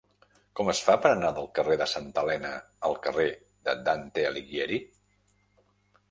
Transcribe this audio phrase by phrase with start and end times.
[0.59, 2.51] Com es fa per anar del carrer de Santa Elena
[2.89, 3.25] al carrer
[3.67, 4.81] de Dante Alighieri?